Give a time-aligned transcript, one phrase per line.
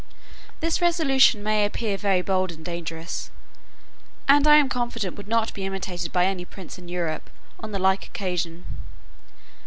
[0.61, 3.29] This resolution perhaps may appear very bold and dangerous,
[4.27, 7.77] and I am confident would not be imitated by any prince in Europe on the
[7.77, 8.65] like occasion.